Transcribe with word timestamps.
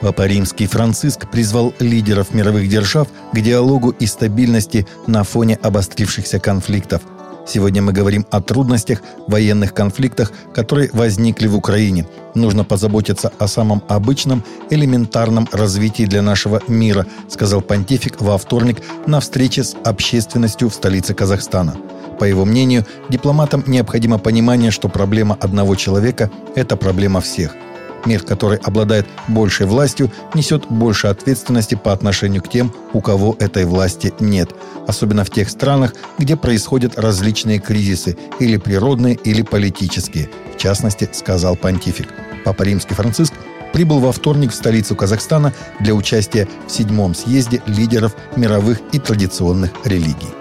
Папа 0.00 0.26
Римский 0.26 0.66
Франциск 0.66 1.30
призвал 1.30 1.74
лидеров 1.78 2.32
мировых 2.32 2.68
держав 2.68 3.08
к 3.32 3.40
диалогу 3.40 3.90
и 3.90 4.06
стабильности 4.06 4.86
на 5.06 5.24
фоне 5.24 5.58
обострившихся 5.60 6.40
конфликтов. 6.40 7.02
Сегодня 7.46 7.82
мы 7.82 7.92
говорим 7.92 8.24
о 8.30 8.40
трудностях, 8.40 9.02
военных 9.26 9.74
конфликтах, 9.74 10.32
которые 10.54 10.88
возникли 10.92 11.48
в 11.48 11.56
Украине. 11.56 12.06
Нужно 12.34 12.64
позаботиться 12.64 13.30
о 13.38 13.46
самом 13.46 13.82
обычном, 13.88 14.42
элементарном 14.70 15.48
развитии 15.52 16.04
для 16.04 16.22
нашего 16.22 16.62
мира, 16.66 17.06
сказал 17.28 17.60
понтифик 17.60 18.20
во 18.20 18.38
вторник 18.38 18.80
на 19.06 19.20
встрече 19.20 19.64
с 19.64 19.76
общественностью 19.84 20.70
в 20.70 20.74
столице 20.74 21.12
Казахстана. 21.12 21.76
По 22.18 22.24
его 22.24 22.44
мнению, 22.44 22.86
дипломатам 23.08 23.64
необходимо 23.66 24.18
понимание, 24.18 24.70
что 24.70 24.88
проблема 24.88 25.36
одного 25.40 25.74
человека– 25.74 26.30
это 26.54 26.76
проблема 26.76 27.20
всех– 27.20 27.54
Мир, 28.06 28.22
который 28.22 28.58
обладает 28.58 29.06
большей 29.28 29.66
властью, 29.66 30.10
несет 30.34 30.66
больше 30.68 31.08
ответственности 31.08 31.74
по 31.74 31.92
отношению 31.92 32.42
к 32.42 32.48
тем, 32.48 32.72
у 32.92 33.00
кого 33.00 33.36
этой 33.38 33.64
власти 33.64 34.12
нет. 34.20 34.50
Особенно 34.86 35.24
в 35.24 35.30
тех 35.30 35.50
странах, 35.50 35.94
где 36.18 36.36
происходят 36.36 36.98
различные 36.98 37.58
кризисы, 37.58 38.16
или 38.38 38.56
природные, 38.56 39.14
или 39.14 39.42
политические. 39.42 40.30
В 40.54 40.58
частности, 40.58 41.08
сказал 41.12 41.56
понтифик. 41.56 42.08
Папа 42.44 42.62
Римский 42.62 42.94
Франциск 42.94 43.34
прибыл 43.72 44.00
во 44.00 44.12
вторник 44.12 44.50
в 44.50 44.54
столицу 44.54 44.96
Казахстана 44.96 45.52
для 45.78 45.94
участия 45.94 46.48
в 46.66 46.72
седьмом 46.72 47.14
съезде 47.14 47.62
лидеров 47.66 48.16
мировых 48.36 48.80
и 48.92 48.98
традиционных 48.98 49.70
религий. 49.84 50.39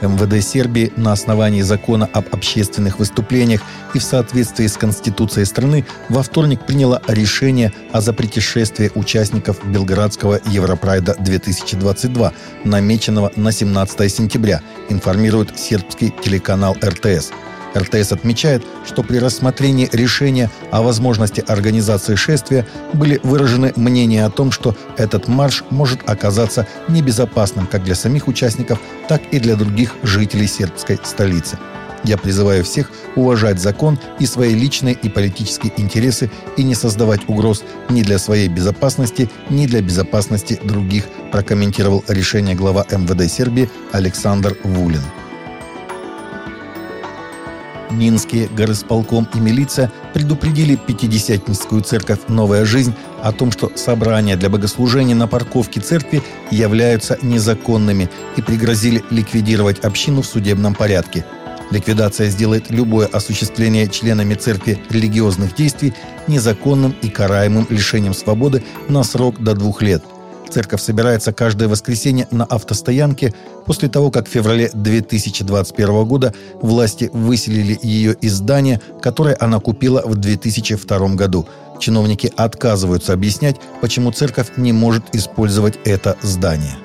МВД 0.00 0.42
Сербии 0.42 0.92
на 0.96 1.12
основании 1.12 1.62
закона 1.62 2.08
об 2.12 2.26
общественных 2.32 2.98
выступлениях 2.98 3.62
и 3.94 3.98
в 3.98 4.02
соответствии 4.02 4.66
с 4.66 4.76
Конституцией 4.76 5.46
страны 5.46 5.84
во 6.08 6.22
вторник 6.22 6.66
приняло 6.66 7.02
решение 7.08 7.72
о 7.92 8.00
запрете 8.00 8.40
шествия 8.40 8.90
участников 8.94 9.64
Белградского 9.66 10.40
Европрайда 10.46 11.16
2022, 11.18 12.32
намеченного 12.64 13.32
на 13.36 13.52
17 13.52 14.12
сентября, 14.12 14.62
информирует 14.88 15.58
сербский 15.58 16.12
телеканал 16.22 16.76
РТС– 16.82 17.30
РТС 17.76 18.12
отмечает, 18.12 18.64
что 18.86 19.02
при 19.02 19.18
рассмотрении 19.18 19.88
решения 19.92 20.50
о 20.70 20.82
возможности 20.82 21.44
организации 21.46 22.14
шествия 22.14 22.66
были 22.92 23.20
выражены 23.22 23.72
мнения 23.76 24.24
о 24.24 24.30
том, 24.30 24.50
что 24.50 24.76
этот 24.96 25.28
марш 25.28 25.64
может 25.70 26.08
оказаться 26.08 26.66
небезопасным 26.88 27.66
как 27.66 27.84
для 27.84 27.94
самих 27.94 28.28
участников, 28.28 28.80
так 29.08 29.22
и 29.30 29.38
для 29.38 29.56
других 29.56 29.94
жителей 30.02 30.46
сербской 30.46 30.98
столицы. 31.02 31.58
Я 32.02 32.16
призываю 32.16 32.64
всех 32.64 32.90
уважать 33.14 33.60
закон 33.60 33.98
и 34.18 34.26
свои 34.26 34.54
личные 34.54 34.94
и 34.94 35.08
политические 35.08 35.72
интересы 35.76 36.30
и 36.56 36.62
не 36.62 36.74
создавать 36.74 37.20
угроз 37.28 37.62
ни 37.90 38.02
для 38.02 38.18
своей 38.18 38.48
безопасности, 38.48 39.28
ни 39.50 39.66
для 39.66 39.82
безопасности 39.82 40.58
других, 40.62 41.04
прокомментировал 41.30 42.02
решение 42.08 42.54
глава 42.54 42.86
МВД 42.90 43.30
Сербии 43.30 43.70
Александр 43.92 44.56
Вулин. 44.64 45.02
Минские 47.90 48.48
горосполком 48.48 49.28
и 49.34 49.38
милиция 49.38 49.92
предупредили 50.14 50.76
Пятидесятническую 50.76 51.82
церковь 51.82 52.20
«Новая 52.28 52.64
жизнь» 52.64 52.94
о 53.22 53.32
том, 53.32 53.50
что 53.50 53.72
собрания 53.74 54.36
для 54.36 54.48
богослужения 54.48 55.14
на 55.14 55.26
парковке 55.26 55.80
церкви 55.80 56.22
являются 56.50 57.18
незаконными 57.22 58.08
и 58.36 58.42
пригрозили 58.42 59.02
ликвидировать 59.10 59.80
общину 59.80 60.22
в 60.22 60.26
судебном 60.26 60.74
порядке. 60.74 61.24
Ликвидация 61.70 62.28
сделает 62.30 62.70
любое 62.70 63.06
осуществление 63.06 63.88
членами 63.88 64.34
церкви 64.34 64.78
религиозных 64.90 65.54
действий 65.54 65.92
незаконным 66.26 66.94
и 67.02 67.08
караемым 67.08 67.66
лишением 67.70 68.14
свободы 68.14 68.62
на 68.88 69.02
срок 69.02 69.40
до 69.40 69.54
двух 69.54 69.82
лет– 69.82 70.02
Церковь 70.48 70.82
собирается 70.82 71.32
каждое 71.32 71.68
воскресенье 71.68 72.26
на 72.30 72.44
автостоянке 72.44 73.34
после 73.66 73.88
того, 73.88 74.10
как 74.10 74.26
в 74.26 74.30
феврале 74.30 74.70
2021 74.72 76.04
года 76.04 76.34
власти 76.60 77.08
выселили 77.12 77.78
ее 77.82 78.14
из 78.14 78.34
здания, 78.34 78.80
которое 79.00 79.36
она 79.38 79.60
купила 79.60 80.02
в 80.04 80.16
2002 80.16 81.14
году. 81.14 81.46
Чиновники 81.78 82.32
отказываются 82.36 83.12
объяснять, 83.12 83.56
почему 83.80 84.10
церковь 84.10 84.52
не 84.56 84.72
может 84.72 85.14
использовать 85.14 85.78
это 85.84 86.16
здание. 86.20 86.76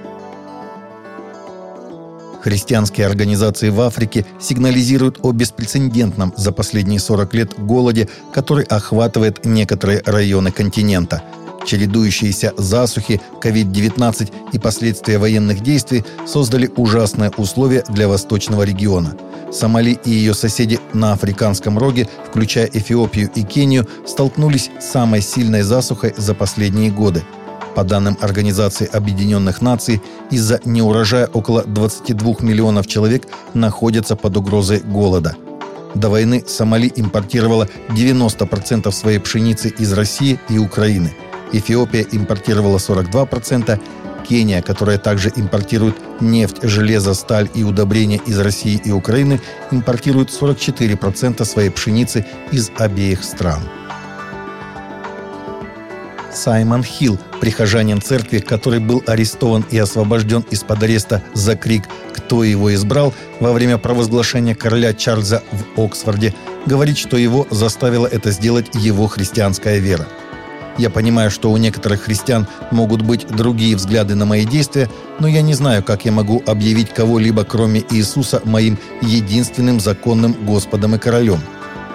Христианские 2.42 3.08
организации 3.08 3.70
в 3.70 3.82
Африке 3.82 4.24
сигнализируют 4.40 5.18
о 5.24 5.32
беспрецедентном 5.32 6.32
за 6.38 6.52
последние 6.52 7.00
40 7.00 7.34
лет 7.34 7.60
голоде, 7.60 8.08
который 8.32 8.66
охватывает 8.66 9.46
некоторые 9.46 10.04
районы 10.06 10.52
континента– 10.52 11.24
Чередующиеся 11.66 12.54
засухи, 12.58 13.20
COVID-19 13.42 14.32
и 14.54 14.60
последствия 14.60 15.18
военных 15.18 15.62
действий 15.62 16.06
создали 16.28 16.72
ужасные 16.76 17.32
условия 17.38 17.84
для 17.90 18.08
восточного 18.08 18.64
региона. 18.64 19.16
Сомали 19.52 19.98
и 20.06 20.12
ее 20.12 20.34
соседи 20.34 20.80
на 20.94 21.14
Африканском 21.14 21.78
роге, 21.78 22.08
включая 22.28 22.70
Эфиопию 22.72 23.30
и 23.34 23.44
Кению, 23.44 23.88
столкнулись 24.06 24.70
с 24.80 24.92
самой 24.92 25.22
сильной 25.22 25.64
засухой 25.64 26.14
за 26.16 26.34
последние 26.34 26.92
годы. 26.92 27.24
По 27.76 27.84
данным 27.84 28.18
Организации 28.22 28.88
Объединенных 28.92 29.62
Наций, 29.62 30.02
из-за 30.32 30.62
неурожая 30.66 31.28
около 31.28 31.64
22 31.64 32.36
миллионов 32.40 32.88
человек 32.88 33.28
находятся 33.54 34.16
под 34.16 34.38
угрозой 34.38 34.80
голода– 34.80 35.36
до 35.96 36.10
войны 36.10 36.44
Сомали 36.46 36.92
импортировала 36.94 37.70
90% 37.88 38.92
своей 38.92 39.20
пшеницы 39.20 39.70
из 39.70 39.94
России 39.94 40.38
и 40.50 40.58
Украины– 40.58 41.16
Эфиопия 41.52 42.06
импортировала 42.12 42.78
42%, 42.78 43.80
Кения, 44.28 44.62
которая 44.62 44.98
также 44.98 45.32
импортирует 45.36 45.96
нефть, 46.20 46.64
железо, 46.64 47.14
сталь 47.14 47.50
и 47.54 47.64
удобрения 47.64 48.20
из 48.26 48.40
России 48.40 48.82
и 48.84 48.92
Украины, 48.92 49.40
импортирует 49.72 50.30
44% 50.30 51.46
своей 51.46 51.70
пшеницы 51.70 52.26
из 52.52 52.72
обеих 52.78 53.24
стран. 53.24 53.62
Саймон 56.34 56.84
Хилл, 56.84 57.18
прихожанин 57.40 58.02
церкви, 58.02 58.40
который 58.40 58.80
был 58.80 59.02
арестован 59.08 59.64
и 59.72 59.78
освобожден 59.78 60.44
из-под 60.52 60.84
ареста 60.84 61.24
за 61.34 61.56
крик 61.56 61.84
«Кто 62.14 62.44
его 62.44 62.74
избрал?» 62.74 63.14
во 63.40 63.54
время 63.54 63.78
провозглашения 63.78 64.54
короля 64.54 64.94
Чарльза 64.94 65.44
в 65.52 65.80
Оксфорде, 65.80 66.34
говорит, 66.66 66.98
что 66.98 67.16
его 67.16 67.48
заставила 67.52 68.06
это 68.06 68.32
сделать 68.32 68.68
его 68.74 69.08
христианская 69.08 69.80
вера– 69.80 70.08
я 70.78 70.90
понимаю, 70.90 71.32
что 71.32 71.52
у 71.52 71.58
некоторых 71.58 72.04
христиан 72.04 72.48
могут 72.72 73.02
быть 73.02 73.28
другие 73.28 73.76
взгляды 73.76 74.16
на 74.16 74.26
мои 74.26 74.46
действия, 74.46 74.90
но 75.20 75.28
я 75.28 75.42
не 75.42 75.54
знаю, 75.54 75.84
как 75.84 76.06
я 76.06 76.12
могу 76.12 76.44
объявить 76.46 76.94
кого-либо, 76.94 77.44
кроме 77.46 77.84
Иисуса, 77.92 78.42
моим 78.44 78.78
единственным 79.02 79.80
законным 79.80 80.34
Господом 80.46 80.96
и 80.96 80.98
Королем. 80.98 81.40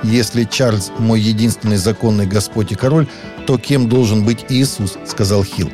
Если 0.03 0.45
Чарльз– 0.45 0.93
мой 0.99 1.21
единственный 1.21 1.77
законный 1.77 2.27
Господь 2.27 2.73
и 2.73 2.75
Король, 2.75 3.07
то 3.47 3.59
кем 3.59 3.89
должен 3.89 4.25
быть 4.25 4.47
Иисус, 4.49 4.97
сказал 5.07 5.45
Хилл. 5.45 5.71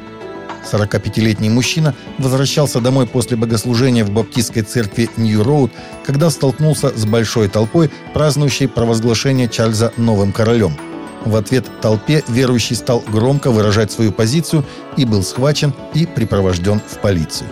45-летний 0.73 1.49
мужчина 1.49 1.94
возвращался 2.19 2.81
домой 2.81 3.06
после 3.06 3.37
богослужения 3.37 4.05
в 4.05 4.11
баптистской 4.11 4.62
церкви 4.62 5.09
Нью-Роуд, 5.17 5.71
когда 6.05 6.28
столкнулся 6.31 6.88
с 6.88 7.05
большой 7.05 7.47
толпой, 7.47 7.88
празднующей 8.15 8.67
провозглашение 8.67 9.49
Чарльза 9.49 9.93
новым 9.97 10.33
королем– 10.33 10.77
в 11.26 11.37
ответ 11.37 11.66
толпе 11.82 12.22
верующий 12.28 12.76
стал 12.76 13.00
громко 13.00 13.50
выражать 13.50 13.92
свою 13.92 14.12
позицию 14.12 14.64
и 14.97 15.04
был 15.04 15.22
схвачен 15.22 15.75
и 15.92 16.06
припровожден 16.06 16.81
в 16.81 16.98
полицию. 17.00 17.50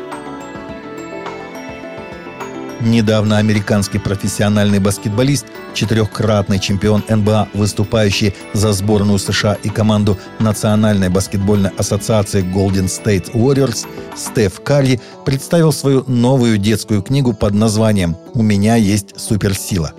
Недавно 2.81 3.39
американский 3.39 3.99
профессиональный 3.99 4.79
баскетболист, 4.79 5.47
четырехкратный 5.73 6.59
чемпион 6.59 7.03
НБА, 7.09 7.49
выступающий 7.55 8.35
за 8.53 8.73
сборную 8.75 9.19
США 9.19 9.55
и 9.55 9.71
команду 9.71 10.19
Национальной 10.39 11.09
баскетбольной 11.09 11.71
ассоциации 11.79 12.43
Golden 12.43 12.87
State 12.87 13.33
Warriors, 13.33 13.87
Стеф 14.17 14.61
Карри 14.63 15.01
представил 15.25 15.73
свою 15.73 16.05
новую 16.07 16.59
детскую 16.59 17.01
книгу 17.01 17.33
под 17.33 17.55
названием 17.55 18.17
«У 18.35 18.43
меня 18.43 18.77
есть 18.77 19.19
суперсила». 19.19 19.95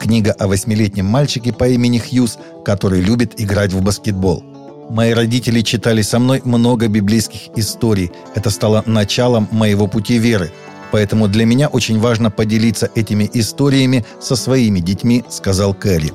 Книга 0.00 0.32
о 0.32 0.48
восьмилетнем 0.48 1.04
мальчике 1.04 1.52
по 1.52 1.68
имени 1.68 1.98
Хьюз, 1.98 2.38
который 2.64 3.02
любит 3.02 3.38
играть 3.38 3.74
в 3.74 3.82
баскетбол. 3.82 4.42
Мои 4.88 5.12
родители 5.12 5.60
читали 5.60 6.00
со 6.00 6.18
мной 6.18 6.40
много 6.42 6.88
библейских 6.88 7.50
историй. 7.54 8.10
Это 8.34 8.48
стало 8.48 8.82
началом 8.86 9.46
моего 9.50 9.86
пути 9.88 10.16
веры. 10.16 10.50
Поэтому 10.90 11.28
для 11.28 11.44
меня 11.44 11.68
очень 11.68 12.00
важно 12.00 12.30
поделиться 12.30 12.90
этими 12.94 13.30
историями 13.34 14.06
со 14.20 14.36
своими 14.36 14.80
детьми, 14.80 15.22
сказал 15.28 15.74
Кэрри. 15.74 16.12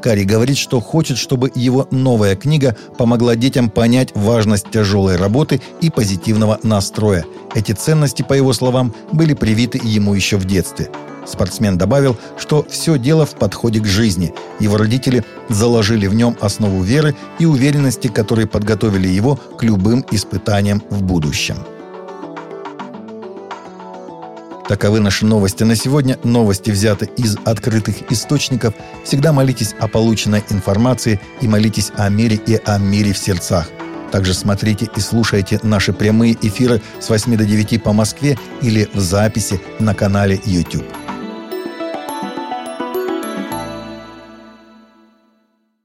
Карри 0.00 0.22
говорит, 0.22 0.56
что 0.56 0.80
хочет, 0.80 1.18
чтобы 1.18 1.50
его 1.52 1.88
новая 1.90 2.36
книга 2.36 2.76
помогла 2.96 3.34
детям 3.34 3.70
понять 3.70 4.12
важность 4.14 4.70
тяжелой 4.70 5.16
работы 5.16 5.60
и 5.80 5.90
позитивного 5.90 6.60
настроя. 6.62 7.24
Эти 7.56 7.72
ценности, 7.72 8.22
по 8.22 8.34
его 8.34 8.52
словам, 8.52 8.94
были 9.12 9.34
привиты 9.34 9.80
ему 9.82 10.14
еще 10.14 10.36
в 10.36 10.44
детстве. 10.44 10.90
Спортсмен 11.26 11.76
добавил, 11.76 12.16
что 12.38 12.64
все 12.68 12.98
дело 12.98 13.26
в 13.26 13.34
подходе 13.34 13.80
к 13.80 13.86
жизни. 13.86 14.32
Его 14.60 14.76
родители 14.76 15.24
заложили 15.48 16.06
в 16.06 16.14
нем 16.14 16.36
основу 16.40 16.82
веры 16.82 17.14
и 17.38 17.46
уверенности, 17.46 18.08
которые 18.08 18.46
подготовили 18.46 19.08
его 19.08 19.36
к 19.36 19.62
любым 19.62 20.04
испытаниям 20.10 20.82
в 20.90 21.02
будущем. 21.02 21.56
Таковы 24.68 24.98
наши 24.98 25.24
новости 25.24 25.62
на 25.62 25.76
сегодня. 25.76 26.18
Новости 26.24 26.70
взяты 26.70 27.08
из 27.16 27.36
открытых 27.44 28.10
источников. 28.10 28.74
Всегда 29.04 29.32
молитесь 29.32 29.74
о 29.78 29.86
полученной 29.86 30.42
информации 30.50 31.20
и 31.40 31.46
молитесь 31.46 31.92
о 31.96 32.08
мире 32.08 32.40
и 32.46 32.58
о 32.64 32.78
мире 32.78 33.12
в 33.12 33.18
сердцах. 33.18 33.68
Также 34.10 34.34
смотрите 34.34 34.88
и 34.96 35.00
слушайте 35.00 35.60
наши 35.62 35.92
прямые 35.92 36.36
эфиры 36.40 36.82
с 37.00 37.08
8 37.08 37.36
до 37.36 37.44
9 37.44 37.82
по 37.82 37.92
Москве 37.92 38.38
или 38.60 38.88
в 38.92 38.98
записи 38.98 39.60
на 39.78 39.94
канале 39.94 40.40
YouTube. 40.44 41.05